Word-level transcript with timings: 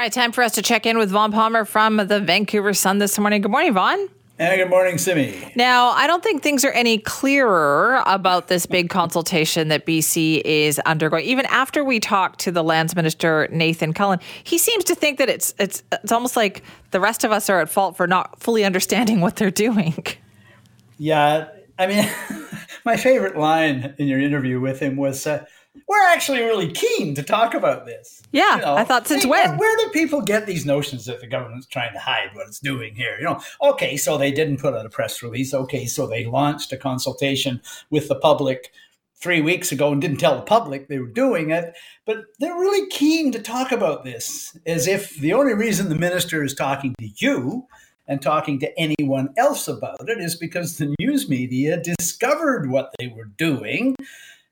All 0.00 0.04
right, 0.04 0.10
time 0.10 0.32
for 0.32 0.42
us 0.42 0.52
to 0.52 0.62
check 0.62 0.86
in 0.86 0.96
with 0.96 1.10
Vaughn 1.10 1.30
Palmer 1.30 1.66
from 1.66 1.98
the 1.98 2.20
Vancouver 2.20 2.72
Sun 2.72 3.00
this 3.00 3.18
morning. 3.18 3.42
Good 3.42 3.50
morning, 3.50 3.74
Vaughn. 3.74 4.08
Hey, 4.38 4.56
good 4.56 4.70
morning, 4.70 4.96
Simi. 4.96 5.52
Now, 5.56 5.90
I 5.90 6.06
don't 6.06 6.22
think 6.22 6.42
things 6.42 6.64
are 6.64 6.70
any 6.70 6.96
clearer 6.96 8.02
about 8.06 8.48
this 8.48 8.64
big 8.64 8.88
consultation 8.88 9.68
that 9.68 9.84
BC 9.84 10.40
is 10.42 10.78
undergoing. 10.86 11.26
Even 11.26 11.44
after 11.44 11.84
we 11.84 12.00
talked 12.00 12.40
to 12.40 12.50
the 12.50 12.64
lands 12.64 12.96
minister 12.96 13.46
Nathan 13.52 13.92
Cullen, 13.92 14.20
he 14.42 14.56
seems 14.56 14.84
to 14.84 14.94
think 14.94 15.18
that 15.18 15.28
it's 15.28 15.52
it's 15.58 15.82
it's 15.92 16.12
almost 16.12 16.34
like 16.34 16.62
the 16.92 17.00
rest 17.00 17.22
of 17.22 17.30
us 17.30 17.50
are 17.50 17.60
at 17.60 17.68
fault 17.68 17.98
for 17.98 18.06
not 18.06 18.40
fully 18.40 18.64
understanding 18.70 19.20
what 19.20 19.36
they're 19.36 19.50
doing. 19.50 20.02
Yeah, 20.96 21.48
I 21.78 21.86
mean, 21.86 22.08
my 22.84 22.96
favorite 22.96 23.36
line 23.36 23.94
in 23.98 24.06
your 24.06 24.20
interview 24.20 24.60
with 24.60 24.80
him 24.80 24.96
was. 24.96 25.26
Uh, 25.26 25.44
we're 25.86 26.08
actually 26.08 26.40
really 26.40 26.72
keen 26.72 27.14
to 27.14 27.22
talk 27.22 27.54
about 27.54 27.86
this. 27.86 28.22
Yeah, 28.32 28.56
you 28.56 28.62
know, 28.62 28.74
I 28.74 28.82
thought 28.84 29.06
since 29.06 29.24
when? 29.24 29.50
Where, 29.50 29.58
where, 29.58 29.76
do 29.76 29.90
people 29.92 30.20
get 30.20 30.46
these 30.46 30.66
notions 30.66 31.04
that 31.04 31.20
the 31.20 31.28
government's 31.28 31.66
trying 31.66 31.92
to 31.92 32.00
hide 32.00 32.30
what 32.34 32.48
it's 32.48 32.58
doing 32.58 32.96
here? 32.96 33.16
You 33.18 33.26
know, 33.26 33.40
okay, 33.62 33.96
so 33.96 34.18
they 34.18 34.32
didn't 34.32 34.58
put 34.58 34.74
out 34.74 34.84
a 34.84 34.90
press 34.90 35.22
release. 35.22 35.54
Okay, 35.54 35.86
so 35.86 36.08
they 36.08 36.24
launched 36.24 36.72
a 36.72 36.76
consultation 36.76 37.60
with 37.88 38.08
the 38.08 38.16
public 38.16 38.72
three 39.20 39.40
weeks 39.40 39.70
ago 39.70 39.92
and 39.92 40.00
didn't 40.00 40.16
tell 40.16 40.36
the 40.36 40.42
public 40.42 40.88
they 40.88 40.98
were 40.98 41.06
doing 41.06 41.50
it. 41.50 41.76
But 42.06 42.24
they're 42.38 42.54
really 42.54 42.88
keen 42.88 43.32
to 43.32 43.42
talk 43.42 43.70
about 43.70 44.04
this 44.04 44.56
as 44.66 44.88
if 44.88 45.14
the 45.16 45.34
only 45.34 45.54
reason 45.54 45.88
the 45.88 45.94
minister 45.94 46.42
is 46.42 46.54
talking 46.54 46.94
to 46.98 47.08
you 47.16 47.66
and 48.10 48.20
talking 48.20 48.58
to 48.58 48.78
anyone 48.78 49.32
else 49.38 49.68
about 49.68 50.08
it 50.08 50.18
is 50.18 50.34
because 50.34 50.76
the 50.76 50.94
news 50.98 51.28
media 51.28 51.80
discovered 51.80 52.68
what 52.68 52.92
they 52.98 53.06
were 53.06 53.30
doing 53.38 53.94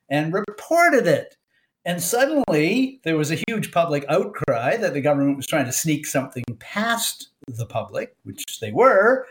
and 0.09 0.33
reported 0.33 1.05
it. 1.05 1.35
And 1.83 2.01
suddenly 2.01 3.01
there 3.03 3.17
was 3.17 3.31
a 3.31 3.41
huge 3.47 3.73
public 3.73 4.05
outcry 4.07 4.77
that 4.77 4.93
the 4.93 5.01
government 5.01 5.35
was 5.35 5.45
trying 5.45 5.65
to 5.65 5.73
sneak 5.73 6.07
something 6.07 6.45
past 6.59 7.29
the 7.47 7.65
public, 7.65 8.15
which 8.23 8.59
they 8.61 8.71
were. 8.71 9.27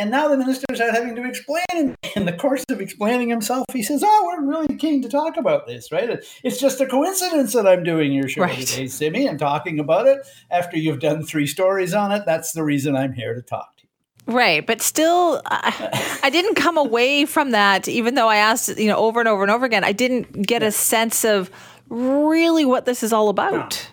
And 0.00 0.10
now 0.10 0.28
the 0.28 0.38
minister's 0.38 0.80
out 0.80 0.94
having 0.94 1.14
to 1.16 1.28
explain. 1.28 1.94
In 2.16 2.24
the 2.24 2.32
course 2.32 2.64
of 2.70 2.80
explaining 2.80 3.28
himself, 3.28 3.66
he 3.74 3.82
says, 3.82 4.02
Oh, 4.02 4.22
we're 4.24 4.48
really 4.48 4.74
keen 4.78 5.02
to 5.02 5.10
talk 5.10 5.36
about 5.36 5.66
this, 5.66 5.92
right? 5.92 6.24
It's 6.42 6.58
just 6.58 6.80
a 6.80 6.86
coincidence 6.86 7.52
that 7.52 7.66
I'm 7.66 7.84
doing 7.84 8.10
your 8.10 8.26
show 8.26 8.40
right. 8.40 8.66
today, 8.66 8.86
Simi, 8.86 9.26
and 9.26 9.38
talking 9.38 9.78
about 9.78 10.06
it 10.06 10.26
after 10.50 10.78
you've 10.78 11.00
done 11.00 11.22
three 11.22 11.46
stories 11.46 11.92
on 11.92 12.12
it. 12.12 12.22
That's 12.24 12.52
the 12.52 12.64
reason 12.64 12.96
I'm 12.96 13.12
here 13.12 13.34
to 13.34 13.42
talk. 13.42 13.76
To 13.76 13.82
you. 13.82 14.34
Right, 14.34 14.66
but 14.66 14.80
still, 14.80 15.42
I, 15.44 16.20
I 16.22 16.30
didn't 16.30 16.54
come 16.54 16.78
away 16.78 17.26
from 17.26 17.50
that. 17.50 17.86
Even 17.86 18.14
though 18.14 18.28
I 18.28 18.36
asked, 18.36 18.78
you 18.78 18.88
know, 18.88 18.96
over 18.96 19.20
and 19.20 19.28
over 19.28 19.42
and 19.42 19.50
over 19.50 19.66
again, 19.66 19.84
I 19.84 19.92
didn't 19.92 20.46
get 20.46 20.62
a 20.62 20.72
sense 20.72 21.26
of 21.26 21.50
really 21.90 22.64
what 22.64 22.86
this 22.86 23.02
is 23.02 23.12
all 23.12 23.28
about. 23.28 23.86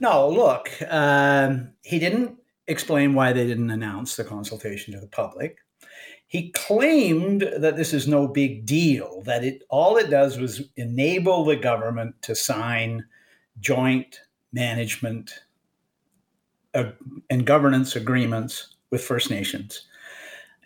No, 0.00 0.30
no 0.30 0.34
look, 0.34 0.70
um, 0.88 1.72
he 1.82 1.98
didn't 1.98 2.37
explain 2.68 3.14
why 3.14 3.32
they 3.32 3.46
didn't 3.46 3.70
announce 3.70 4.14
the 4.14 4.24
consultation 4.24 4.94
to 4.94 5.00
the 5.00 5.08
public. 5.08 5.58
He 6.26 6.50
claimed 6.50 7.40
that 7.56 7.76
this 7.76 7.94
is 7.94 8.06
no 8.06 8.28
big 8.28 8.66
deal. 8.66 9.22
That 9.22 9.42
it 9.42 9.62
all 9.70 9.96
it 9.96 10.10
does 10.10 10.38
was 10.38 10.62
enable 10.76 11.44
the 11.44 11.56
government 11.56 12.20
to 12.22 12.36
sign 12.36 13.06
joint 13.60 14.20
management 14.52 15.40
and 16.74 17.46
governance 17.46 17.96
agreements 17.96 18.74
with 18.90 19.02
First 19.02 19.30
Nations. 19.30 19.86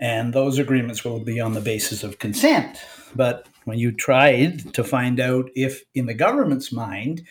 And 0.00 0.32
those 0.32 0.58
agreements 0.58 1.04
will 1.04 1.20
be 1.20 1.40
on 1.40 1.54
the 1.54 1.60
basis 1.60 2.02
of 2.02 2.18
consent. 2.18 2.78
But 3.14 3.46
when 3.64 3.78
you 3.78 3.92
tried 3.92 4.74
to 4.74 4.82
find 4.82 5.20
out 5.20 5.48
if, 5.54 5.84
in 5.94 6.06
the 6.06 6.14
government's 6.14 6.72
mind, 6.72 7.22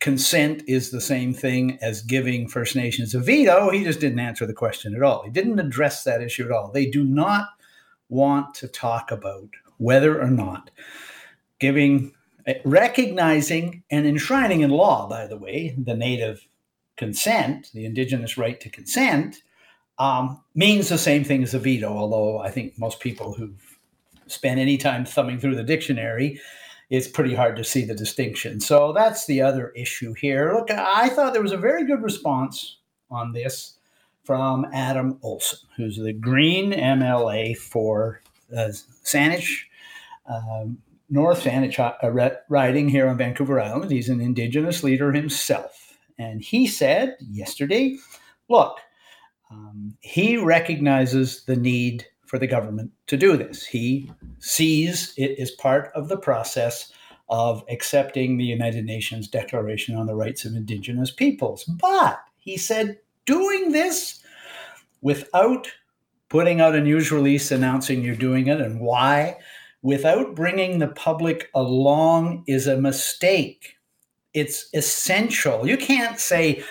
consent 0.00 0.62
is 0.66 0.90
the 0.90 1.00
same 1.00 1.32
thing 1.34 1.78
as 1.82 2.02
giving 2.02 2.48
First 2.48 2.74
Nations 2.74 3.14
a 3.14 3.20
veto, 3.20 3.70
he 3.70 3.84
just 3.84 4.00
didn't 4.00 4.18
answer 4.18 4.46
the 4.46 4.54
question 4.54 4.94
at 4.94 5.02
all. 5.02 5.22
He 5.22 5.30
didn't 5.30 5.58
address 5.58 6.04
that 6.04 6.22
issue 6.22 6.44
at 6.46 6.50
all. 6.50 6.72
They 6.72 6.86
do 6.86 7.04
not 7.04 7.48
want 8.08 8.54
to 8.54 8.66
talk 8.66 9.10
about 9.10 9.48
whether 9.76 10.20
or 10.20 10.30
not 10.30 10.70
giving, 11.58 12.12
eh, 12.46 12.58
recognizing 12.64 13.82
and 13.90 14.06
enshrining 14.06 14.62
in 14.62 14.70
law, 14.70 15.08
by 15.08 15.26
the 15.26 15.38
way, 15.38 15.74
the 15.78 15.94
native 15.94 16.46
consent, 16.96 17.70
the 17.74 17.84
Indigenous 17.84 18.36
right 18.38 18.60
to 18.60 18.70
consent, 18.70 19.42
um, 19.98 20.42
means 20.54 20.88
the 20.88 20.98
same 20.98 21.24
thing 21.24 21.42
as 21.42 21.52
a 21.52 21.58
veto, 21.58 21.88
although 21.88 22.38
I 22.38 22.50
think 22.50 22.78
most 22.78 23.00
people 23.00 23.34
who've 23.34 23.78
spent 24.26 24.58
any 24.58 24.78
time 24.78 25.04
thumbing 25.04 25.38
through 25.38 25.56
the 25.56 25.62
dictionary, 25.62 26.40
it's 26.90 27.06
pretty 27.08 27.34
hard 27.34 27.56
to 27.56 27.64
see 27.64 27.84
the 27.84 27.94
distinction. 27.94 28.60
So 28.60 28.92
that's 28.92 29.26
the 29.26 29.40
other 29.40 29.70
issue 29.70 30.12
here. 30.12 30.52
Look, 30.52 30.70
I 30.70 31.08
thought 31.08 31.32
there 31.32 31.42
was 31.42 31.52
a 31.52 31.56
very 31.56 31.86
good 31.86 32.02
response 32.02 32.78
on 33.10 33.32
this 33.32 33.76
from 34.24 34.66
Adam 34.72 35.18
Olsen, 35.22 35.60
who's 35.76 35.96
the 35.96 36.12
Green 36.12 36.72
MLA 36.72 37.56
for 37.56 38.20
uh, 38.52 38.70
Saanich, 39.04 39.62
um, 40.26 40.78
North 41.08 41.44
Saanich 41.44 41.78
uh, 41.78 42.30
riding 42.48 42.88
here 42.88 43.08
on 43.08 43.16
Vancouver 43.16 43.60
Island. 43.60 43.90
He's 43.90 44.08
an 44.08 44.20
Indigenous 44.20 44.82
leader 44.82 45.12
himself. 45.12 45.96
And 46.18 46.42
he 46.42 46.66
said 46.66 47.16
yesterday, 47.20 47.96
look, 48.48 48.78
um, 49.50 49.96
he 50.00 50.36
recognizes 50.36 51.44
the 51.44 51.56
need 51.56 52.06
for 52.30 52.38
the 52.38 52.46
government 52.46 52.92
to 53.08 53.16
do 53.16 53.36
this. 53.36 53.66
He 53.66 54.08
sees 54.38 55.12
it 55.16 55.36
as 55.40 55.50
part 55.50 55.90
of 55.96 56.08
the 56.08 56.16
process 56.16 56.92
of 57.28 57.64
accepting 57.68 58.36
the 58.36 58.44
United 58.44 58.84
Nations 58.84 59.26
Declaration 59.26 59.96
on 59.96 60.06
the 60.06 60.14
Rights 60.14 60.44
of 60.44 60.54
Indigenous 60.54 61.10
Peoples. 61.10 61.64
But 61.64 62.20
he 62.38 62.56
said 62.56 63.00
doing 63.26 63.72
this 63.72 64.22
without 65.00 65.66
putting 66.28 66.60
out 66.60 66.76
a 66.76 66.80
news 66.80 67.10
release 67.10 67.50
announcing 67.50 68.04
you're 68.04 68.14
doing 68.14 68.46
it 68.46 68.60
and 68.60 68.80
why, 68.80 69.36
without 69.82 70.36
bringing 70.36 70.78
the 70.78 70.86
public 70.86 71.50
along, 71.52 72.44
is 72.46 72.68
a 72.68 72.80
mistake. 72.80 73.74
It's 74.34 74.68
essential. 74.72 75.66
You 75.66 75.76
can't 75.76 76.20
say, 76.20 76.62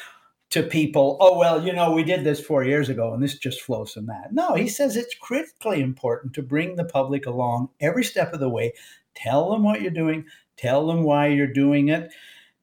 to 0.49 0.63
people, 0.63 1.17
oh, 1.19 1.37
well, 1.37 1.63
you 1.63 1.71
know, 1.71 1.91
we 1.91 2.03
did 2.03 2.23
this 2.23 2.39
four 2.39 2.63
years 2.63 2.89
ago 2.89 3.13
and 3.13 3.21
this 3.21 3.37
just 3.37 3.61
flows 3.61 3.93
from 3.93 4.07
that. 4.07 4.33
No, 4.33 4.55
he 4.55 4.67
says 4.67 4.95
it's 4.95 5.15
critically 5.15 5.81
important 5.81 6.33
to 6.33 6.41
bring 6.41 6.75
the 6.75 6.85
public 6.85 7.25
along 7.25 7.69
every 7.79 8.03
step 8.03 8.33
of 8.33 8.39
the 8.39 8.49
way. 8.49 8.73
Tell 9.15 9.51
them 9.51 9.63
what 9.63 9.81
you're 9.81 9.91
doing, 9.91 10.25
tell 10.57 10.87
them 10.87 11.03
why 11.03 11.27
you're 11.27 11.47
doing 11.47 11.89
it. 11.89 12.11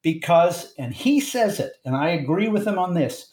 Because, 0.02 0.72
and 0.78 0.94
he 0.94 1.20
says 1.20 1.58
it, 1.58 1.72
and 1.84 1.96
I 1.96 2.10
agree 2.10 2.48
with 2.48 2.66
him 2.66 2.78
on 2.78 2.94
this 2.94 3.32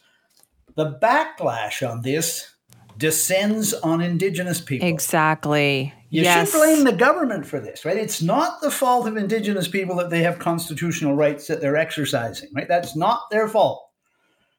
the 0.76 0.98
backlash 1.02 1.88
on 1.88 2.02
this 2.02 2.50
descends 2.98 3.74
on 3.74 4.02
Indigenous 4.02 4.62
people. 4.62 4.88
Exactly. 4.88 5.94
You 6.10 6.24
yes. 6.24 6.52
should 6.52 6.58
blame 6.58 6.84
the 6.84 6.94
government 6.94 7.46
for 7.46 7.60
this, 7.60 7.86
right? 7.86 7.98
It's 7.98 8.22
not 8.22 8.62
the 8.62 8.72
fault 8.72 9.08
of 9.08 9.18
Indigenous 9.18 9.68
people 9.68 9.96
that 9.98 10.10
they 10.10 10.24
have 10.24 10.40
constitutional 10.40 11.16
rights 11.16 11.48
that 11.48 11.60
they're 11.60 11.76
exercising, 11.76 12.50
right? 12.54 12.68
That's 12.68 12.96
not 12.96 13.30
their 13.32 13.48
fault. 13.48 13.90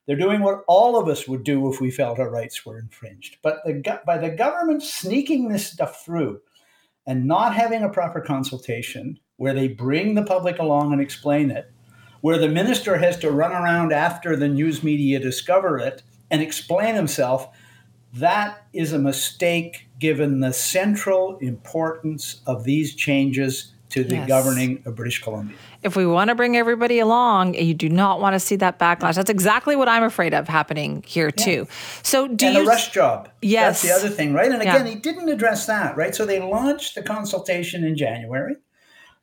They're 0.06 0.16
doing 0.16 0.42
what 0.42 0.64
all 0.68 0.98
of 0.98 1.08
us 1.08 1.26
would 1.26 1.44
do 1.44 1.72
if 1.72 1.80
we 1.80 1.90
felt 1.90 2.18
our 2.18 2.30
rights 2.30 2.64
were 2.64 2.78
infringed. 2.78 3.38
But 3.42 3.58
the, 3.64 4.00
by 4.04 4.18
the 4.18 4.30
government 4.30 4.82
sneaking 4.82 5.48
this 5.48 5.66
stuff 5.66 6.04
through 6.04 6.40
and 7.06 7.26
not 7.26 7.54
having 7.54 7.82
a 7.82 7.88
proper 7.88 8.20
consultation 8.20 9.18
where 9.36 9.54
they 9.54 9.68
bring 9.68 10.14
the 10.14 10.22
public 10.22 10.58
along 10.58 10.92
and 10.92 11.00
explain 11.00 11.50
it, 11.50 11.70
where 12.20 12.38
the 12.38 12.48
minister 12.48 12.96
has 12.96 13.18
to 13.18 13.30
run 13.30 13.52
around 13.52 13.92
after 13.92 14.36
the 14.36 14.48
news 14.48 14.82
media 14.82 15.18
discover 15.18 15.78
it 15.78 16.02
and 16.30 16.40
explain 16.40 16.94
himself, 16.94 17.48
that 18.14 18.66
is 18.72 18.92
a 18.92 18.98
mistake 18.98 19.88
given 19.98 20.40
the 20.40 20.52
central 20.52 21.36
importance 21.38 22.40
of 22.46 22.64
these 22.64 22.94
changes 22.94 23.73
to 23.94 24.02
the 24.02 24.16
yes. 24.16 24.28
governing 24.28 24.82
of 24.86 24.96
British 24.96 25.22
Columbia. 25.22 25.56
If 25.84 25.94
we 25.94 26.04
want 26.04 26.28
to 26.28 26.34
bring 26.34 26.56
everybody 26.56 26.98
along, 26.98 27.54
you 27.54 27.74
do 27.74 27.88
not 27.88 28.20
want 28.20 28.34
to 28.34 28.40
see 28.40 28.56
that 28.56 28.80
backlash. 28.80 29.14
That's 29.14 29.30
exactly 29.30 29.76
what 29.76 29.88
I'm 29.88 30.02
afraid 30.02 30.34
of 30.34 30.48
happening 30.48 31.04
here 31.06 31.30
yeah. 31.38 31.44
too. 31.44 31.68
So 32.02 32.26
do 32.26 32.46
and 32.46 32.56
you 32.56 32.62
a 32.62 32.66
rush 32.66 32.90
job? 32.90 33.28
Yes, 33.40 33.82
that's 33.82 33.94
the 34.00 34.06
other 34.06 34.12
thing, 34.12 34.32
right? 34.32 34.50
And 34.50 34.60
again, 34.60 34.84
yeah. 34.84 34.94
he 34.94 34.98
didn't 34.98 35.28
address 35.28 35.66
that, 35.66 35.96
right? 35.96 36.12
So 36.12 36.26
they 36.26 36.40
launched 36.40 36.96
the 36.96 37.02
consultation 37.02 37.84
in 37.84 37.96
January. 37.96 38.56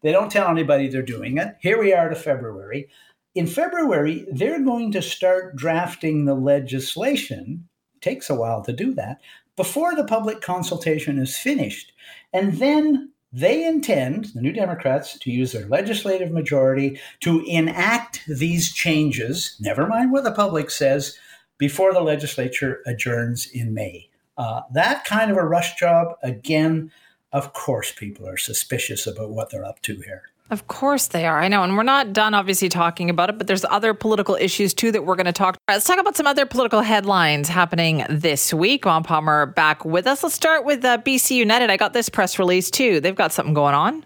They 0.04 0.14
don't 0.14 0.32
tell 0.32 0.48
anybody 0.48 0.88
they're 0.88 1.02
doing 1.02 1.38
it. 1.38 1.58
Here 1.60 1.78
we 1.78 1.94
are 1.94 2.08
to 2.08 2.16
February. 2.16 2.88
In 3.36 3.48
February, 3.48 4.26
they're 4.32 4.64
going 4.64 4.94
to 4.94 5.02
start 5.02 5.58
drafting 5.58 6.24
the 6.24 6.34
legislation. 6.34 7.68
Takes 8.00 8.30
a 8.30 8.36
while 8.36 8.64
to 8.64 8.72
do 8.72 8.94
that 8.94 9.20
before 9.58 9.96
the 9.96 10.06
public 10.06 10.40
consultation 10.42 11.20
is 11.20 11.38
finished. 11.38 11.92
And 12.32 12.54
then 12.54 13.11
they 13.34 13.66
intend, 13.66 14.26
the 14.34 14.42
New 14.42 14.52
Democrats, 14.52 15.18
to 15.20 15.32
use 15.32 15.54
their 15.54 15.68
legislative 15.68 16.32
majority 16.32 17.00
to 17.22 17.44
enact 17.46 18.24
these 18.28 18.74
changes, 18.74 19.56
never 19.60 19.88
mind 19.88 20.12
what 20.12 20.24
the 20.24 20.32
public 20.32 20.70
says, 20.70 21.18
before 21.58 21.94
the 21.94 22.02
legislature 22.02 22.82
adjourns 22.86 23.48
in 23.48 23.74
May. 23.74 24.10
Uh, 24.38 24.62
that 24.74 25.06
kind 25.06 25.32
of 25.32 25.38
a 25.38 25.46
rush 25.46 25.76
job, 25.76 26.16
again, 26.24 26.92
of 27.32 27.54
course, 27.54 27.92
people 27.92 28.28
are 28.28 28.38
suspicious 28.38 29.08
about 29.08 29.30
what 29.30 29.50
they're 29.50 29.66
up 29.66 29.82
to 29.84 29.96
here. 30.02 30.24
Of 30.52 30.68
course 30.68 31.08
they 31.08 31.26
are. 31.26 31.40
I 31.40 31.48
know. 31.48 31.64
And 31.64 31.78
we're 31.78 31.84
not 31.84 32.12
done, 32.12 32.34
obviously, 32.34 32.68
talking 32.68 33.10
about 33.10 33.30
it, 33.30 33.38
but 33.38 33.48
there's 33.48 33.64
other 33.64 33.94
political 33.94 34.36
issues 34.36 34.74
too 34.74 34.92
that 34.92 35.06
we're 35.06 35.16
going 35.16 35.26
to 35.26 35.32
talk. 35.32 35.56
About. 35.56 35.76
Let's 35.76 35.88
talk 35.88 35.98
about 35.98 36.18
some 36.18 36.28
other 36.28 36.46
political 36.46 36.82
headlines 36.82 37.48
happening 37.48 38.06
this 38.10 38.54
week. 38.54 38.84
Vaughn 38.84 39.04
Palmer 39.04 39.46
back 39.46 39.86
with 39.86 40.06
us. 40.06 40.24
Let's 40.24 40.36
start 40.36 40.66
with 40.66 40.84
uh, 40.84 40.98
BC 40.98 41.38
United. 41.38 41.70
I 41.70 41.78
got 41.78 41.94
this 41.94 42.10
press 42.10 42.38
release 42.38 42.70
too. 42.70 43.00
They've 43.00 43.16
got 43.16 43.32
something 43.32 43.54
going 43.54 43.76
on. 43.76 44.06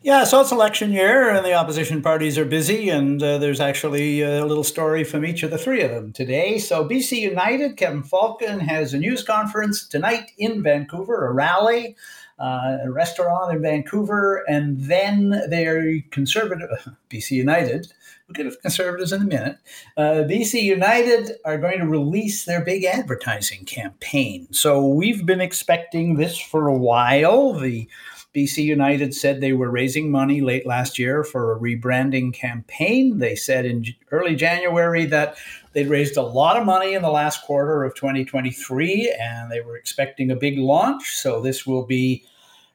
Yeah, 0.00 0.22
so 0.22 0.40
it's 0.40 0.52
election 0.52 0.92
year, 0.92 1.30
and 1.30 1.44
the 1.44 1.54
opposition 1.54 2.02
parties 2.02 2.38
are 2.38 2.44
busy, 2.44 2.88
and 2.88 3.20
uh, 3.20 3.38
there's 3.38 3.58
actually 3.58 4.22
a 4.22 4.46
little 4.46 4.62
story 4.62 5.02
from 5.02 5.26
each 5.26 5.42
of 5.42 5.50
the 5.50 5.58
three 5.58 5.82
of 5.82 5.90
them 5.90 6.12
today. 6.12 6.58
So, 6.58 6.88
BC 6.88 7.18
United, 7.18 7.76
Kevin 7.76 8.04
Falcon 8.04 8.60
has 8.60 8.94
a 8.94 8.98
news 8.98 9.24
conference 9.24 9.88
tonight 9.88 10.30
in 10.38 10.62
Vancouver, 10.62 11.26
a 11.26 11.32
rally 11.32 11.96
uh, 12.38 12.78
a 12.84 12.90
restaurant 12.90 13.52
in 13.52 13.62
Vancouver, 13.62 14.44
and 14.48 14.80
then 14.80 15.30
they're 15.48 16.00
conservative. 16.10 16.68
BC 17.10 17.32
United, 17.32 17.92
we'll 18.26 18.34
get 18.34 18.44
to 18.44 18.56
conservatives 18.58 19.12
in 19.12 19.22
a 19.22 19.24
minute. 19.24 19.58
Uh, 19.96 20.24
BC 20.28 20.62
United 20.62 21.32
are 21.44 21.58
going 21.58 21.78
to 21.78 21.86
release 21.86 22.44
their 22.44 22.64
big 22.64 22.84
advertising 22.84 23.64
campaign. 23.64 24.46
So 24.52 24.86
we've 24.86 25.24
been 25.24 25.40
expecting 25.40 26.16
this 26.16 26.38
for 26.38 26.68
a 26.68 26.76
while. 26.76 27.54
The 27.54 27.88
BC 28.34 28.62
United 28.64 29.14
said 29.14 29.40
they 29.40 29.52
were 29.52 29.70
raising 29.70 30.10
money 30.10 30.40
late 30.40 30.66
last 30.66 30.98
year 30.98 31.24
for 31.24 31.52
a 31.52 31.58
rebranding 31.58 32.32
campaign. 32.32 33.18
They 33.18 33.34
said 33.34 33.64
in 33.64 33.86
early 34.10 34.36
January 34.36 35.06
that 35.06 35.36
they'd 35.72 35.88
raised 35.88 36.16
a 36.16 36.22
lot 36.22 36.56
of 36.56 36.66
money 36.66 36.94
in 36.94 37.02
the 37.02 37.10
last 37.10 37.42
quarter 37.42 37.84
of 37.84 37.94
2023 37.94 39.16
and 39.18 39.50
they 39.50 39.60
were 39.60 39.76
expecting 39.76 40.30
a 40.30 40.36
big 40.36 40.58
launch. 40.58 41.16
So 41.16 41.40
this 41.40 41.66
will 41.66 41.86
be 41.86 42.24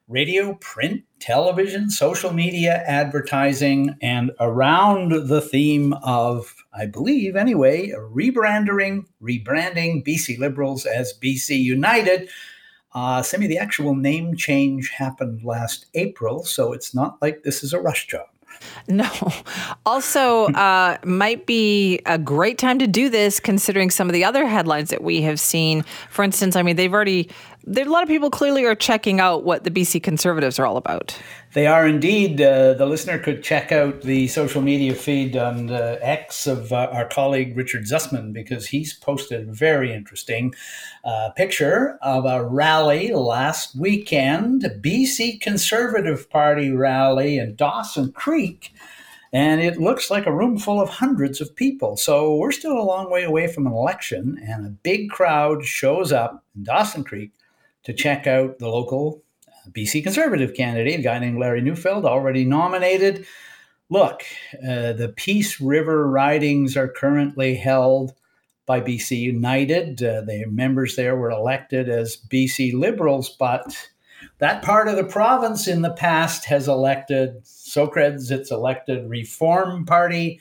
radio, 0.08 0.56
print, 0.56 1.04
television, 1.20 1.90
social 1.90 2.34
media, 2.34 2.84
advertising, 2.86 3.96
and 4.02 4.32
around 4.40 5.28
the 5.28 5.42
theme 5.42 5.94
of, 6.04 6.54
I 6.74 6.88
believe 6.88 7.36
anyway, 7.36 7.92
rebranding, 7.92 9.06
rebranding 9.22 10.06
BC 10.06 10.40
Liberals 10.40 10.86
as 10.86 11.14
BC 11.22 11.58
United. 11.58 12.28
Uh, 12.94 13.22
Simi, 13.22 13.48
the 13.48 13.58
actual 13.58 13.96
name 13.96 14.36
change 14.36 14.90
happened 14.90 15.44
last 15.44 15.88
April, 15.96 16.44
so 16.44 16.74
it's 16.74 16.94
not 16.94 17.22
like 17.22 17.44
this 17.44 17.64
is 17.64 17.74
a 17.74 17.80
rush 17.80 18.08
job. 18.08 18.28
No. 18.88 19.10
Also, 19.86 20.46
uh, 20.54 20.98
might 21.04 21.46
be 21.46 22.00
a 22.06 22.18
great 22.18 22.58
time 22.58 22.80
to 22.80 22.88
do 22.88 23.10
this 23.10 23.40
considering 23.40 23.90
some 23.90 24.08
of 24.08 24.14
the 24.14 24.24
other 24.24 24.46
headlines 24.46 24.90
that 24.90 25.04
we 25.04 25.22
have 25.22 25.40
seen. 25.40 25.84
For 26.10 26.24
instance, 26.24 26.56
I 26.56 26.64
mean, 26.64 26.76
they've 26.76 26.94
already, 26.94 27.30
there, 27.66 27.88
a 27.88 27.90
lot 27.90 28.04
of 28.04 28.10
people 28.10 28.30
clearly 28.30 28.66
are 28.66 28.76
checking 28.76 29.20
out 29.20 29.44
what 29.44 29.64
the 29.64 29.72
BC 29.72 30.04
Conservatives 30.04 30.60
are 30.60 30.66
all 30.66 30.76
about. 30.76 31.18
They 31.54 31.66
are 31.66 31.88
indeed. 31.88 32.42
Uh, 32.42 32.74
the 32.74 32.86
listener 32.86 33.18
could 33.18 33.42
check 33.42 33.72
out 33.72 34.02
the 34.02 34.28
social 34.28 34.62
media 34.62 34.94
feed 34.94 35.38
on 35.38 35.68
the 35.68 35.98
X 36.02 36.46
of 36.46 36.74
uh, 36.74 36.90
our 36.92 37.08
colleague 37.08 37.56
Richard 37.56 37.84
Zussman 37.84 38.34
because 38.34 38.68
he's 38.68 38.94
posted 38.94 39.48
a 39.48 39.52
very 39.54 39.94
interesting 39.94 40.54
uh, 41.06 41.30
picture 41.36 41.98
of 42.02 42.26
a 42.26 42.46
rally 42.46 43.14
last 43.14 43.76
weekend, 43.78 44.66
a 44.66 44.70
BC 44.70 45.40
Conservative 45.40 46.30
Party 46.30 46.72
rally 46.72 47.38
in 47.38 47.56
Dawson 47.56 48.12
Creek. 48.12 48.74
And 49.32 49.62
it 49.62 49.80
looks 49.80 50.12
like 50.12 50.28
a 50.28 50.36
room 50.36 50.60
full 50.60 50.80
of 50.80 50.90
hundreds 50.90 51.42
of 51.42 51.56
people. 51.56 51.98
So 51.98 52.36
we're 52.36 52.52
still 52.52 52.78
a 52.78 52.84
long 52.84 53.10
way 53.10 53.24
away 53.24 53.48
from 53.48 53.66
an 53.66 53.74
election, 53.74 54.40
and 54.46 54.66
a 54.66 54.70
big 54.70 55.10
crowd 55.10 55.64
shows 55.64 56.12
up 56.12 56.44
in 56.56 56.64
Dawson 56.64 57.04
Creek 57.04 57.32
to 57.84 57.94
check 57.94 58.28
out 58.28 58.60
the 58.60 58.68
local 58.68 59.24
BC 59.72 60.04
Conservative 60.04 60.54
candidate, 60.54 61.00
a 61.00 61.04
guy 61.04 61.20
named 61.20 61.40
Larry 61.40 61.62
Neufeld, 61.62 62.06
already 62.06 62.46
nominated. 62.46 63.26
Look, 63.90 64.24
uh, 64.56 64.94
the 64.94 65.14
Peace 65.16 65.62
River 65.62 66.08
ridings 66.10 66.76
are 66.76 66.88
currently 66.88 67.56
held 67.56 68.14
by 68.66 68.82
BC 68.82 69.20
United. 69.20 70.02
Uh, 70.02 70.22
the 70.22 70.46
members 70.48 70.96
there 70.96 71.16
were 71.16 71.32
elected 71.32 71.90
as 71.90 72.18
BC 72.18 72.74
Liberals, 72.74 73.30
but 73.30 73.90
that 74.40 74.64
part 74.64 74.88
of 74.88 74.96
the 74.96 75.04
province 75.04 75.68
in 75.68 75.82
the 75.82 75.94
past 75.94 76.46
has 76.46 76.68
elected 76.68 77.44
Socreds, 77.44 78.32
it's 78.32 78.52
elected 78.52 79.10
Reform 79.10 79.86
Party 79.86 80.40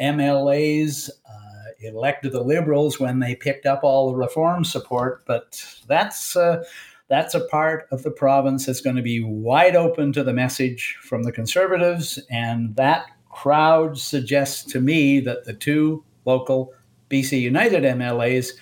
MLAs, 0.00 1.10
uh, 1.10 1.43
elected 1.84 2.32
the 2.32 2.42
Liberals 2.42 2.98
when 2.98 3.20
they 3.20 3.34
picked 3.34 3.66
up 3.66 3.80
all 3.82 4.10
the 4.10 4.16
reform 4.16 4.64
support, 4.64 5.24
but 5.26 5.64
that's. 5.86 6.36
Uh, 6.36 6.64
that's 7.08 7.34
a 7.34 7.46
part 7.46 7.86
of 7.90 8.02
the 8.02 8.10
province 8.10 8.64
that's 8.64 8.80
going 8.80 8.96
to 8.96 9.02
be 9.02 9.22
wide 9.22 9.76
open 9.76 10.10
to 10.14 10.24
the 10.24 10.32
message 10.32 10.96
from 11.02 11.22
the 11.22 11.32
conservatives. 11.32 12.18
And 12.30 12.74
that 12.76 13.04
crowd 13.30 13.98
suggests 13.98 14.64
to 14.72 14.80
me 14.80 15.20
that 15.20 15.44
the 15.44 15.52
two 15.52 16.02
local 16.24 16.72
BC 17.10 17.40
United 17.40 17.84
MLAs 17.84 18.52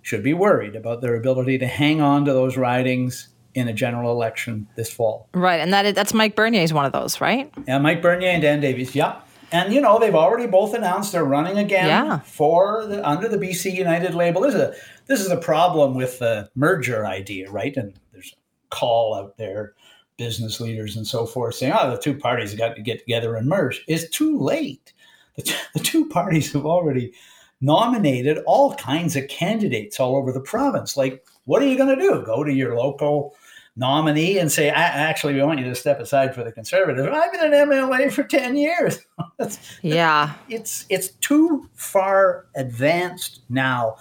should 0.00 0.22
be 0.22 0.32
worried 0.32 0.74
about 0.74 1.00
their 1.00 1.14
ability 1.14 1.58
to 1.58 1.66
hang 1.66 2.00
on 2.00 2.24
to 2.24 2.32
those 2.32 2.56
ridings 2.56 3.28
in 3.54 3.68
a 3.68 3.72
general 3.72 4.10
election 4.10 4.66
this 4.76 4.90
fall. 4.90 5.28
Right, 5.34 5.60
and 5.60 5.72
that 5.72 5.94
that's 5.94 6.14
Mike 6.14 6.34
Bernier 6.34 6.62
is 6.62 6.72
one 6.72 6.86
of 6.86 6.92
those, 6.92 7.20
right? 7.20 7.52
Yeah, 7.68 7.78
Mike 7.78 8.00
Bernier 8.00 8.30
and 8.30 8.42
Dan 8.42 8.60
Davies. 8.60 8.94
Yeah, 8.94 9.20
and 9.52 9.72
you 9.72 9.80
know 9.80 9.98
they've 9.98 10.14
already 10.14 10.46
both 10.46 10.74
announced 10.74 11.12
they're 11.12 11.24
running 11.24 11.58
again 11.58 11.86
yeah. 11.86 12.18
for 12.20 12.86
the, 12.86 13.06
under 13.06 13.28
the 13.28 13.36
BC 13.36 13.74
United 13.74 14.14
label. 14.14 14.40
This 14.40 14.54
is 14.54 14.60
a 14.60 14.74
this 15.06 15.20
is 15.20 15.30
a 15.30 15.36
problem 15.36 15.94
with 15.94 16.18
the 16.18 16.50
merger 16.54 17.06
idea, 17.06 17.50
right? 17.50 17.76
And 17.76 17.94
there's 18.12 18.32
a 18.32 18.74
call 18.74 19.14
out 19.14 19.36
there, 19.36 19.74
business 20.16 20.60
leaders 20.60 20.96
and 20.96 21.06
so 21.06 21.26
forth, 21.26 21.54
saying, 21.54 21.74
"Oh, 21.78 21.90
the 21.90 21.98
two 21.98 22.14
parties 22.14 22.54
got 22.54 22.74
to 22.76 22.82
get 22.82 23.00
together 23.00 23.36
and 23.36 23.48
merge." 23.48 23.84
It's 23.86 24.08
too 24.08 24.38
late. 24.38 24.92
The, 25.36 25.42
t- 25.42 25.54
the 25.74 25.80
two 25.80 26.08
parties 26.08 26.52
have 26.52 26.66
already 26.66 27.12
nominated 27.60 28.38
all 28.46 28.74
kinds 28.74 29.14
of 29.16 29.28
candidates 29.28 30.00
all 30.00 30.16
over 30.16 30.32
the 30.32 30.40
province. 30.40 30.96
Like, 30.96 31.24
what 31.44 31.62
are 31.62 31.66
you 31.66 31.76
going 31.76 31.96
to 31.96 32.02
do? 32.02 32.22
Go 32.24 32.42
to 32.42 32.52
your 32.52 32.76
local 32.76 33.36
nominee 33.76 34.38
and 34.38 34.52
say, 34.52 34.68
actually, 34.68 35.34
we 35.34 35.42
want 35.42 35.58
you 35.58 35.64
to 35.64 35.74
step 35.74 35.98
aside 35.98 36.34
for 36.34 36.44
the 36.44 36.52
conservative. 36.52 37.06
I've 37.12 37.32
been 37.32 37.52
an 37.52 37.68
MLA 37.68 38.12
for 38.12 38.22
10 38.22 38.56
years. 38.56 38.98
yeah. 39.82 40.34
It's, 40.48 40.84
it's 40.88 41.08
too 41.20 41.68
far 41.74 42.46
advanced 42.54 43.40
now 43.48 43.96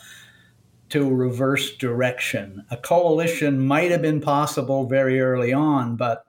to 0.89 1.09
reverse 1.09 1.77
direction. 1.77 2.65
A 2.69 2.77
coalition 2.77 3.65
might 3.65 3.91
have 3.91 4.01
been 4.01 4.19
possible 4.19 4.87
very 4.87 5.21
early 5.21 5.53
on, 5.53 5.95
but 5.95 6.25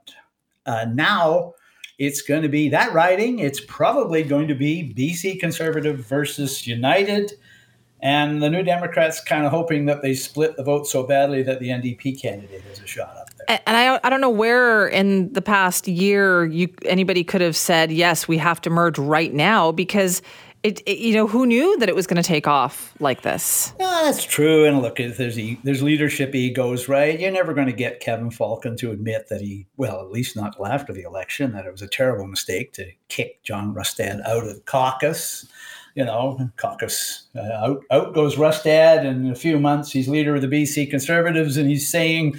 uh, 0.67 0.87
now 0.93 1.55
it's 1.99 2.23
going 2.23 2.43
to 2.43 2.49
be 2.49 2.69
that 2.69 2.93
riding. 2.93 3.41
It's 3.41 3.61
probably 3.67 4.23
going 4.23 4.47
to 4.49 4.55
be 4.55 4.95
BC 4.97 5.41
Conservative 5.41 5.99
versus 5.99 6.65
United. 6.67 7.33
And 8.03 8.43
the 8.43 8.51
New 8.51 8.65
Democrats 8.65 9.21
kind 9.23 9.47
of 9.47 9.53
hoping 9.53 9.87
that 9.87 10.03
they 10.03 10.15
split 10.15 10.57
the 10.57 10.65
vote 10.65 10.89
so 10.89 11.05
badly 11.05 11.45
that 11.45 11.61
the 11.61 11.69
NDP 11.69 12.21
candidate 12.21 12.63
has 12.63 12.81
a 12.81 12.87
shot 12.87 13.17
up 13.17 13.31
there. 13.37 13.61
And 13.65 13.77
I, 13.77 14.01
I 14.03 14.11
don't 14.11 14.21
know 14.21 14.31
where 14.31 14.89
in 14.89 15.33
the 15.33 15.43
past 15.43 15.87
year 15.87 16.45
you 16.47 16.69
anybody 16.85 17.23
could 17.23 17.41
have 17.41 17.57
said 17.57 17.93
yes, 17.93 18.27
we 18.27 18.39
have 18.39 18.61
to 18.63 18.71
merge 18.71 18.99
right 18.99 19.33
now 19.33 19.71
because 19.71 20.21
it, 20.65 20.81
it, 20.87 20.99
you 20.99 21.15
know 21.15 21.27
who 21.27 21.47
knew 21.47 21.77
that 21.79 21.89
it 21.89 21.95
was 21.95 22.07
going 22.07 22.21
to 22.23 22.27
take 22.27 22.49
off 22.49 22.93
like 22.99 23.23
this? 23.23 23.73
No 23.79 24.05
that's 24.05 24.25
true 24.25 24.65
and 24.65 24.81
look 24.81 24.97
there's 24.97 25.39
there's 25.63 25.83
leadership 25.83 26.35
egos 26.35 26.89
right? 26.89 27.19
You're 27.19 27.31
never 27.31 27.55
going 27.55 27.67
to 27.67 27.73
get 27.73 28.01
kevin 28.01 28.31
falcon 28.31 28.77
to 28.79 28.91
admit 28.91 29.29
that 29.29 29.41
he 29.41 29.67
well 29.77 30.01
at 30.01 30.11
least 30.11 30.37
not 30.37 30.57
after 30.65 30.93
the 30.93 31.03
election 31.03 31.53
that 31.53 31.67
it 31.67 31.73
was 31.73 31.83
a 31.83 31.89
terrible 31.89 32.27
mistake 32.27 32.73
to 32.75 32.91
kick 33.09 33.43
john 33.43 33.75
rustad 33.75 34.21
out 34.25 34.45
of 34.45 34.55
the 34.55 34.61
caucus 34.61 35.47
you 35.95 36.05
know 36.05 36.39
caucus 36.57 37.29
uh, 37.37 37.41
out, 37.41 37.83
out 37.91 38.15
goes 38.15 38.37
rustad 38.37 39.07
and 39.07 39.27
in 39.27 39.33
a 39.33 39.37
few 39.37 39.59
months 39.59 39.93
he's 39.93 40.09
leader 40.09 40.35
of 40.35 40.43
the 40.43 40.49
bc 40.49 40.89
conservatives 40.91 41.57
and 41.57 41.69
he's 41.69 41.89
saying 41.89 42.37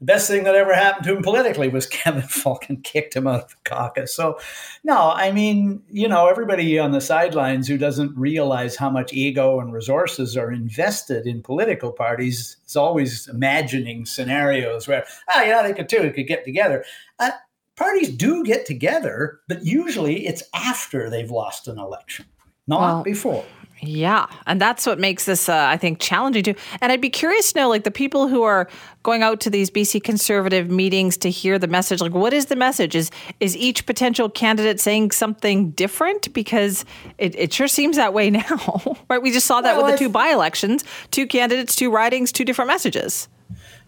the 0.00 0.12
best 0.12 0.28
thing 0.28 0.44
that 0.44 0.54
ever 0.54 0.74
happened 0.74 1.04
to 1.06 1.16
him 1.16 1.22
politically 1.22 1.68
was 1.68 1.86
Kevin 2.04 2.22
Falcon 2.22 2.76
kicked 2.78 3.14
him 3.14 3.26
out 3.26 3.44
of 3.44 3.48
the 3.48 3.56
caucus. 3.64 4.14
So, 4.14 4.38
no, 4.82 5.12
I 5.14 5.32
mean, 5.32 5.82
you 5.88 6.08
know, 6.08 6.26
everybody 6.26 6.78
on 6.78 6.92
the 6.92 7.00
sidelines 7.00 7.68
who 7.68 7.78
doesn't 7.78 8.16
realize 8.16 8.76
how 8.76 8.90
much 8.90 9.12
ego 9.12 9.60
and 9.60 9.72
resources 9.72 10.36
are 10.36 10.52
invested 10.52 11.26
in 11.26 11.42
political 11.42 11.92
parties 11.92 12.56
is 12.66 12.76
always 12.76 13.28
imagining 13.28 14.04
scenarios 14.04 14.88
where, 14.88 15.06
oh, 15.34 15.42
yeah, 15.42 15.62
they 15.62 15.72
could 15.72 15.88
too, 15.88 16.00
they 16.00 16.10
could 16.10 16.26
get 16.26 16.44
together. 16.44 16.84
Uh, 17.18 17.30
parties 17.76 18.10
do 18.10 18.44
get 18.44 18.66
together, 18.66 19.40
but 19.48 19.64
usually 19.64 20.26
it's 20.26 20.42
after 20.54 21.08
they've 21.08 21.30
lost 21.30 21.68
an 21.68 21.78
election, 21.78 22.26
not 22.66 22.80
well, 22.80 23.02
before. 23.02 23.44
Yeah, 23.86 24.26
and 24.46 24.60
that's 24.60 24.86
what 24.86 24.98
makes 24.98 25.24
this, 25.24 25.48
uh, 25.48 25.66
I 25.68 25.76
think, 25.76 26.00
challenging 26.00 26.42
too. 26.42 26.54
And 26.80 26.90
I'd 26.90 27.00
be 27.00 27.10
curious 27.10 27.52
to 27.52 27.60
know, 27.60 27.68
like, 27.68 27.84
the 27.84 27.90
people 27.90 28.28
who 28.28 28.42
are 28.42 28.68
going 29.02 29.22
out 29.22 29.40
to 29.40 29.50
these 29.50 29.70
BC 29.70 30.02
Conservative 30.02 30.70
meetings 30.70 31.16
to 31.18 31.30
hear 31.30 31.58
the 31.58 31.66
message. 31.66 32.00
Like, 32.00 32.14
what 32.14 32.32
is 32.32 32.46
the 32.46 32.56
message? 32.56 32.94
Is 32.94 33.10
is 33.40 33.56
each 33.56 33.84
potential 33.84 34.30
candidate 34.30 34.80
saying 34.80 35.10
something 35.10 35.70
different? 35.72 36.32
Because 36.32 36.84
it, 37.18 37.34
it 37.36 37.52
sure 37.52 37.68
seems 37.68 37.96
that 37.96 38.14
way 38.14 38.30
now, 38.30 38.96
right? 39.10 39.20
We 39.20 39.32
just 39.32 39.46
saw 39.46 39.60
that 39.60 39.76
well, 39.76 39.86
with 39.86 39.94
the 39.94 39.98
two 39.98 40.08
by 40.08 40.28
elections: 40.28 40.84
two 41.10 41.26
candidates, 41.26 41.76
two 41.76 41.90
ridings, 41.90 42.32
two 42.32 42.44
different 42.44 42.68
messages. 42.68 43.28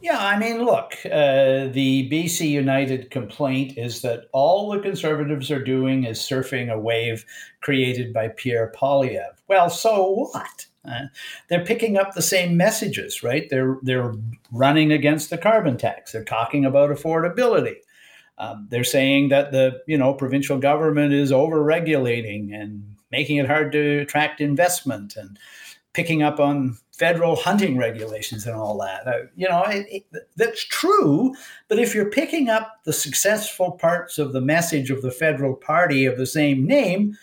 Yeah, 0.07 0.25
I 0.25 0.39
mean, 0.39 0.65
look, 0.65 0.95
uh, 1.05 1.67
the 1.67 2.09
BC 2.09 2.49
United 2.49 3.11
complaint 3.11 3.77
is 3.77 4.03
that 4.03 4.29
all 4.31 4.71
the 4.71 4.79
Conservatives 4.79 5.51
are 5.51 5.65
doing 5.65 6.05
is 6.05 6.21
surfing 6.21 6.73
a 6.73 6.79
wave 6.79 7.27
created 7.61 8.13
by 8.13 8.29
Pierre 8.29 8.73
Poilievre. 8.73 9.35
Well, 9.49 9.69
so 9.69 10.29
what? 10.31 10.67
Uh, 10.89 11.07
they're 11.49 11.65
picking 11.65 11.97
up 11.97 12.15
the 12.15 12.23
same 12.23 12.57
messages, 12.57 13.25
right? 13.25 13.49
They're 13.51 13.79
they're 13.83 14.15
running 14.53 14.93
against 14.93 15.31
the 15.31 15.39
carbon 15.39 15.77
tax. 15.77 16.13
They're 16.13 16.23
talking 16.23 16.65
about 16.65 16.91
affordability. 16.91 17.79
Um, 18.39 18.69
they're 18.71 18.85
saying 18.85 19.31
that 19.31 19.51
the 19.51 19.81
you 19.89 19.99
know 19.99 20.15
provincial 20.15 20.59
government 20.59 21.15
is 21.15 21.33
over 21.33 21.61
regulating 21.65 22.55
and 22.55 22.95
making 23.11 23.39
it 23.39 23.49
hard 23.49 23.73
to 23.73 23.99
attract 24.03 24.41
investment 24.41 25.17
and 25.17 25.37
picking 25.95 26.23
up 26.23 26.39
on 26.39 26.79
federal 26.97 27.37
hunting 27.37 27.77
regulations 27.77 28.47
and 28.47 28.57
all 28.57 28.79
that. 28.79 29.07
Uh, 29.07 29.27
you 29.37 29.49
know, 29.49 29.63
it, 29.65 29.87
it, 29.91 30.29
that's 30.37 30.65
true. 30.65 31.35
But 31.69 31.79
if 31.79 31.95
you're 31.95 32.11
picking 32.11 32.49
up 32.49 32.81
the 32.85 32.93
successful 32.93 33.73
parts 33.73 34.19
of 34.19 34.33
the 34.33 34.41
message 34.41 34.91
of 34.91 35.03
the 35.03 35.11
federal 35.11 35.55
party 35.55 36.07
of 36.07 36.17
the 36.17 36.27
same 36.27 36.67
name, 36.67 37.17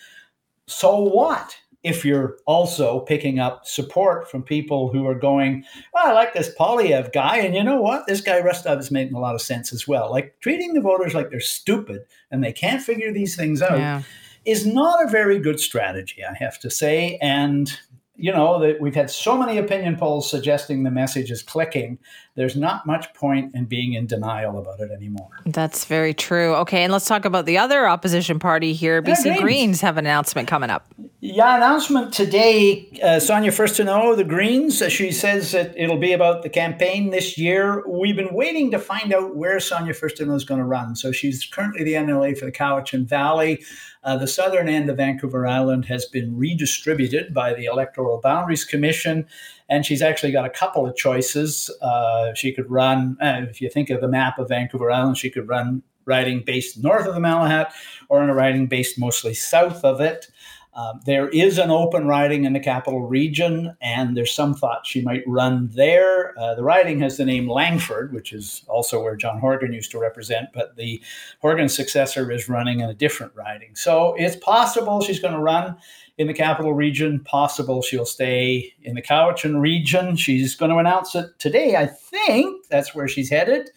so 0.68 1.00
what? 1.00 1.58
If 1.82 2.06
you're 2.06 2.38
also 2.46 3.02
picking 3.02 3.40
up 3.40 3.66
support 3.66 4.30
from 4.30 4.44
people 4.44 4.90
who 4.90 5.06
are 5.06 5.16
going, 5.16 5.66
well, 5.94 6.08
I 6.08 6.14
like 6.14 6.34
this 6.34 6.54
Poilievre 6.58 7.12
guy, 7.12 7.38
and 7.40 7.56
you 7.56 7.64
know 7.64 7.82
what? 7.82 8.08
This 8.08 8.22
guy 8.22 8.40
Rustad 8.40 8.80
is 8.80 8.92
making 8.92 9.16
a 9.16 9.20
lot 9.20 9.36
of 9.36 9.42
sense 9.42 9.74
as 9.74 9.88
well. 9.88 10.10
Like 10.10 10.40
treating 10.40 10.74
the 10.74 10.82
voters 10.82 11.14
like 11.14 11.30
they're 11.30 11.42
stupid 11.42 12.06
and 12.32 12.44
they 12.44 12.54
can't 12.54 12.82
figure 12.82 13.12
these 13.12 13.36
things 13.36 13.62
out 13.62 13.80
yeah. 13.80 14.04
is 14.46 14.66
not 14.66 15.04
a 15.04 15.10
very 15.10 15.40
good 15.40 15.60
strategy, 15.60 16.24
I 16.24 16.36
have 16.36 16.58
to 16.60 16.70
say. 16.70 17.18
And 17.22 17.78
you 18.24 18.32
know 18.32 18.58
that 18.58 18.80
we've 18.80 18.96
had 18.96 19.10
so 19.10 19.38
many 19.38 19.58
opinion 19.58 19.98
polls 19.98 20.32
suggesting 20.32 20.84
the 20.84 20.90
message 20.90 21.30
is 21.30 21.44
clicking 21.44 22.00
there's 22.36 22.56
not 22.56 22.86
much 22.86 23.14
point 23.14 23.54
in 23.54 23.66
being 23.66 23.94
in 23.94 24.08
denial 24.08 24.58
about 24.58 24.80
it 24.80 24.92
anymore. 24.92 25.30
That's 25.46 25.86
very 25.86 26.14
true. 26.14 26.56
Okay 26.56 26.84
and 26.84 26.92
let's 26.92 27.06
talk 27.06 27.26
about 27.26 27.46
the 27.46 27.58
other 27.58 27.88
opposition 27.88 28.40
party 28.40 28.74
here. 28.74 29.02
Bc 29.02 29.24
greens. 29.24 29.42
greens 29.42 29.82
have 29.82 29.98
an 29.98 30.06
announcement 30.06 30.48
coming 30.48 30.70
up. 30.70 30.88
Yeah 31.20 31.56
announcement 31.56 32.14
today 32.14 33.00
uh, 33.04 33.20
sonia 33.20 33.52
Furstenau 33.52 34.16
the 34.16 34.24
greens 34.24 34.82
uh, 34.82 34.90
she 34.90 35.12
says 35.12 35.52
that 35.52 35.74
it'll 35.78 36.00
be 36.00 36.14
about 36.14 36.42
the 36.44 36.50
campaign 36.50 37.12
this 37.12 37.38
year. 37.38 37.88
We've 37.88 38.16
been 38.16 38.34
waiting 38.34 38.72
to 38.72 38.80
find 38.80 39.14
out 39.14 39.36
where 39.36 39.60
sonia 39.60 39.94
Furstenau 39.94 40.36
is 40.36 40.44
going 40.44 40.60
to 40.60 40.66
run. 40.66 40.96
So 40.96 41.12
she's 41.12 41.46
currently 41.46 41.84
the 41.84 41.94
MLA 41.94 42.38
for 42.38 42.46
the 42.46 42.52
cowichan 42.52 43.06
valley. 43.06 43.64
Uh, 44.04 44.18
the 44.18 44.28
southern 44.28 44.68
end 44.68 44.90
of 44.90 44.98
Vancouver 44.98 45.48
Island 45.48 45.86
has 45.86 46.06
been 46.06 46.36
redistributed 46.36 47.34
by 47.34 47.54
the 47.54 47.66
Electoral 47.66 48.20
Boundaries 48.20 48.66
Commission, 48.66 49.26
and 49.70 49.86
she's 49.86 50.02
actually 50.02 50.32
got 50.32 50.46
a 50.46 50.50
couple 50.50 50.86
of 50.86 50.96
choices. 50.96 51.70
Uh, 51.82 52.34
she 52.34 52.52
could 52.52 52.70
run, 52.70 53.18
uh, 53.22 53.42
if 53.50 53.62
you 53.62 53.70
think 53.70 53.90
of 53.90 54.02
the 54.02 54.08
map 54.08 54.40
of 54.40 54.50
Vancouver 54.50 54.92
Island, 54.92 55.18
she 55.18 55.30
could 55.30 55.48
run 55.48 55.84
riding 56.06 56.44
based 56.46 56.84
north 56.84 57.08
of 57.08 57.14
the 57.14 57.22
Malahat 57.22 57.72
or 58.10 58.24
in 58.24 58.30
a 58.30 58.34
riding 58.34 58.68
based 58.68 59.00
mostly 59.00 59.34
south 59.34 59.84
of 59.84 60.02
it. 60.02 60.28
Um, 60.76 61.02
there 61.06 61.30
is 61.30 61.60
an 61.60 61.70
open 61.70 62.08
riding 62.08 62.46
in 62.46 62.54
the 62.54 62.60
capital 62.60 63.02
region, 63.02 63.78
and 63.80 64.18
there's 64.18 64.34
some 64.34 64.56
thought 64.56 64.88
she 64.88 65.02
might 65.02 65.22
run 65.28 65.70
there. 65.74 66.34
Uh, 66.38 66.56
the 66.56 66.64
riding 66.64 67.00
has 67.00 67.18
the 67.18 67.26
name 67.26 67.48
Langford, 67.48 68.12
which 68.12 68.34
is 68.34 68.66
also 68.68 69.04
where 69.04 69.16
John 69.16 69.40
Horgan 69.40 69.72
used 69.72 69.92
to 69.92 70.00
represent, 70.00 70.50
but 70.52 70.76
the 70.76 71.00
Horgan 71.42 71.70
successor 71.70 72.32
is 72.32 72.50
running 72.50 72.80
in 72.80 72.90
a 72.90 72.94
different 72.96 73.34
riding. 73.36 73.76
So 73.76 74.16
it's 74.18 74.36
possible 74.38 75.02
she's 75.02 75.20
going 75.20 75.36
to 75.36 75.40
run 75.40 75.78
in 76.18 76.28
the 76.28 76.34
capital 76.34 76.74
region, 76.74 77.20
possible 77.22 77.82
she'll 77.82 78.06
stay 78.06 78.74
in 78.84 78.96
the 78.96 79.02
Cowichan 79.02 79.60
region. 79.60 80.16
She's 80.16 80.56
going 80.56 80.72
to 80.72 80.78
announce 80.78 81.16
it 81.16 81.28
today, 81.40 81.76
I 81.76 81.88
think. 81.88 82.68
That's 82.70 82.94
where 82.94 83.08
she's 83.08 83.30
headed. 83.30 83.70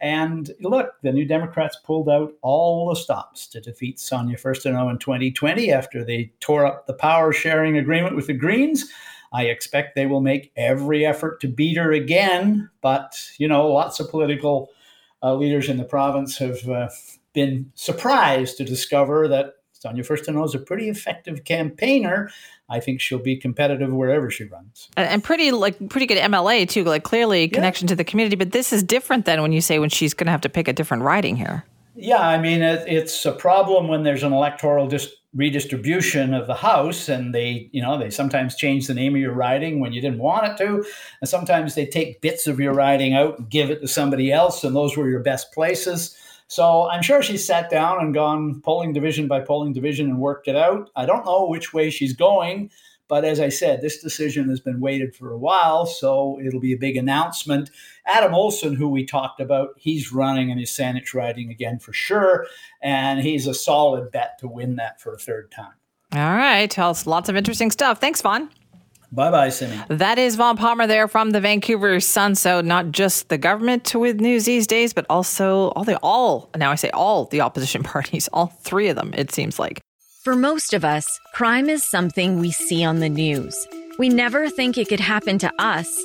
And 0.00 0.50
look, 0.60 1.00
the 1.02 1.12
New 1.12 1.24
Democrats 1.24 1.78
pulled 1.84 2.08
out 2.08 2.32
all 2.42 2.88
the 2.88 2.96
stops 2.96 3.46
to 3.48 3.60
defeat 3.60 4.00
Sonia 4.00 4.36
Furstenau 4.36 4.90
in 4.90 4.98
2020 4.98 5.72
after 5.72 6.04
they 6.04 6.32
tore 6.40 6.66
up 6.66 6.86
the 6.86 6.94
power 6.94 7.32
sharing 7.32 7.78
agreement 7.78 8.16
with 8.16 8.26
the 8.26 8.34
Greens. 8.34 8.90
I 9.32 9.44
expect 9.44 9.94
they 9.94 10.06
will 10.06 10.20
make 10.20 10.52
every 10.56 11.04
effort 11.04 11.40
to 11.40 11.48
beat 11.48 11.76
her 11.76 11.92
again. 11.92 12.70
But, 12.82 13.18
you 13.38 13.48
know, 13.48 13.66
lots 13.68 13.98
of 14.00 14.10
political 14.10 14.70
uh, 15.22 15.34
leaders 15.34 15.68
in 15.68 15.76
the 15.76 15.84
province 15.84 16.38
have 16.38 16.68
uh, 16.68 16.88
been 17.32 17.70
surprised 17.74 18.56
to 18.58 18.64
discover 18.64 19.26
that 19.28 19.54
Sonia 19.84 20.02
Furstenau 20.02 20.46
is 20.46 20.54
a 20.54 20.58
pretty 20.58 20.88
effective 20.88 21.44
campaigner. 21.44 22.30
I 22.70 22.80
think 22.80 23.02
she'll 23.02 23.18
be 23.18 23.36
competitive 23.36 23.92
wherever 23.92 24.30
she 24.30 24.44
runs. 24.44 24.88
And 24.96 25.22
pretty 25.22 25.52
like 25.52 25.90
pretty 25.90 26.06
good 26.06 26.16
MLA 26.16 26.66
too, 26.66 26.84
like 26.84 27.02
clearly 27.02 27.42
yeah. 27.42 27.48
connection 27.48 27.86
to 27.88 27.94
the 27.94 28.02
community. 28.02 28.34
But 28.34 28.52
this 28.52 28.72
is 28.72 28.82
different 28.82 29.26
than 29.26 29.42
when 29.42 29.52
you 29.52 29.60
say 29.60 29.78
when 29.78 29.90
she's 29.90 30.14
going 30.14 30.24
to 30.24 30.30
have 30.30 30.40
to 30.40 30.48
pick 30.48 30.68
a 30.68 30.72
different 30.72 31.02
riding 31.02 31.36
here. 31.36 31.66
Yeah, 31.96 32.26
I 32.26 32.38
mean 32.38 32.62
it, 32.62 32.88
it's 32.88 33.26
a 33.26 33.32
problem 33.32 33.88
when 33.88 34.04
there's 34.04 34.22
an 34.22 34.32
electoral 34.32 34.88
dis- 34.88 35.14
redistribution 35.34 36.32
of 36.32 36.46
the 36.46 36.54
House, 36.54 37.10
and 37.10 37.34
they, 37.34 37.68
you 37.72 37.82
know, 37.82 37.98
they 37.98 38.08
sometimes 38.08 38.56
change 38.56 38.86
the 38.86 38.94
name 38.94 39.14
of 39.14 39.20
your 39.20 39.34
riding 39.34 39.80
when 39.80 39.92
you 39.92 40.00
didn't 40.00 40.18
want 40.18 40.46
it 40.46 40.56
to, 40.64 40.82
and 41.20 41.28
sometimes 41.28 41.74
they 41.74 41.84
take 41.84 42.22
bits 42.22 42.46
of 42.46 42.58
your 42.58 42.72
riding 42.72 43.12
out 43.12 43.38
and 43.38 43.50
give 43.50 43.70
it 43.70 43.82
to 43.82 43.88
somebody 43.88 44.32
else, 44.32 44.64
and 44.64 44.74
those 44.74 44.96
were 44.96 45.10
your 45.10 45.20
best 45.20 45.52
places. 45.52 46.16
So 46.48 46.88
I'm 46.90 47.02
sure 47.02 47.22
she's 47.22 47.46
sat 47.46 47.70
down 47.70 48.00
and 48.00 48.14
gone 48.14 48.60
polling 48.60 48.92
division 48.92 49.28
by 49.28 49.40
polling 49.40 49.72
division 49.72 50.06
and 50.06 50.18
worked 50.18 50.48
it 50.48 50.56
out. 50.56 50.90
I 50.94 51.06
don't 51.06 51.24
know 51.24 51.46
which 51.46 51.72
way 51.72 51.90
she's 51.90 52.12
going, 52.12 52.70
but 53.08 53.24
as 53.24 53.40
I 53.40 53.48
said, 53.48 53.80
this 53.80 54.02
decision 54.02 54.48
has 54.48 54.60
been 54.60 54.80
waited 54.80 55.14
for 55.14 55.32
a 55.32 55.38
while, 55.38 55.86
so 55.86 56.40
it'll 56.44 56.60
be 56.60 56.72
a 56.72 56.78
big 56.78 56.96
announcement. 56.96 57.70
Adam 58.06 58.34
Olsen, 58.34 58.74
who 58.74 58.88
we 58.88 59.04
talked 59.04 59.40
about, 59.40 59.70
he's 59.76 60.12
running 60.12 60.50
in 60.50 60.58
his 60.58 60.70
Saanich 60.70 61.14
riding 61.14 61.50
again 61.50 61.78
for 61.78 61.92
sure, 61.92 62.46
and 62.82 63.20
he's 63.20 63.46
a 63.46 63.54
solid 63.54 64.10
bet 64.10 64.38
to 64.38 64.48
win 64.48 64.76
that 64.76 65.00
for 65.00 65.12
a 65.12 65.18
third 65.18 65.50
time. 65.50 65.74
All 66.12 66.36
right. 66.36 66.70
Tell 66.70 66.90
us 66.90 67.06
lots 67.06 67.28
of 67.28 67.36
interesting 67.36 67.70
stuff. 67.70 68.00
Thanks, 68.00 68.22
Vaughn. 68.22 68.48
Bye 69.14 69.30
bye, 69.30 69.48
Simi. 69.48 69.78
That 69.88 70.18
is 70.18 70.34
Vaughn 70.34 70.56
Palmer 70.56 70.88
there 70.88 71.06
from 71.06 71.30
the 71.30 71.40
Vancouver 71.40 72.00
Sun. 72.00 72.34
So 72.34 72.60
not 72.60 72.90
just 72.90 73.28
the 73.28 73.38
government 73.38 73.94
with 73.94 74.20
news 74.20 74.44
these 74.44 74.66
days, 74.66 74.92
but 74.92 75.06
also 75.08 75.68
all 75.70 75.84
the 75.84 75.96
all 75.98 76.50
now 76.56 76.72
I 76.72 76.74
say 76.74 76.90
all 76.90 77.26
the 77.26 77.40
opposition 77.40 77.82
parties, 77.94 78.28
all 78.32 78.46
three 78.62 78.88
of 78.88 78.96
them, 78.96 79.14
it 79.16 79.30
seems 79.30 79.58
like. 79.58 79.80
For 80.24 80.34
most 80.34 80.74
of 80.74 80.84
us, 80.84 81.06
crime 81.32 81.68
is 81.68 81.84
something 81.84 82.40
we 82.40 82.50
see 82.50 82.82
on 82.82 82.98
the 82.98 83.08
news. 83.08 83.54
We 84.00 84.08
never 84.08 84.48
think 84.48 84.76
it 84.76 84.88
could 84.88 85.00
happen 85.00 85.38
to 85.38 85.52
us 85.60 86.04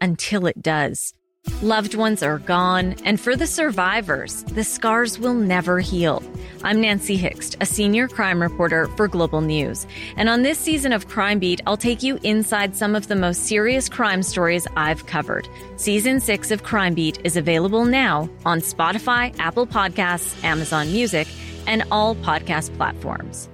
until 0.00 0.46
it 0.46 0.62
does. 0.62 1.14
Loved 1.62 1.94
ones 1.94 2.22
are 2.22 2.38
gone, 2.38 2.94
and 3.04 3.20
for 3.20 3.34
the 3.34 3.46
survivors, 3.46 4.44
the 4.44 4.62
scars 4.62 5.18
will 5.18 5.34
never 5.34 5.80
heal. 5.80 6.22
I'm 6.62 6.80
Nancy 6.80 7.16
Hixt, 7.16 7.56
a 7.60 7.66
senior 7.66 8.08
crime 8.08 8.40
reporter 8.40 8.86
for 8.96 9.08
Global 9.08 9.40
News. 9.40 9.86
And 10.16 10.28
on 10.28 10.42
this 10.42 10.58
season 10.58 10.92
of 10.92 11.08
Crime 11.08 11.38
Beat, 11.38 11.60
I'll 11.66 11.76
take 11.76 12.02
you 12.02 12.18
inside 12.22 12.74
some 12.74 12.94
of 12.94 13.08
the 13.08 13.16
most 13.16 13.44
serious 13.46 13.88
crime 13.88 14.22
stories 14.22 14.66
I've 14.76 15.06
covered. 15.06 15.48
Season 15.76 16.18
6 16.18 16.50
of 16.50 16.62
Crime 16.62 16.94
Beat 16.94 17.18
is 17.24 17.36
available 17.36 17.84
now 17.84 18.28
on 18.44 18.60
Spotify, 18.60 19.34
Apple 19.38 19.66
Podcasts, 19.66 20.42
Amazon 20.44 20.90
Music, 20.92 21.28
and 21.66 21.84
all 21.90 22.14
podcast 22.16 22.74
platforms. 22.76 23.48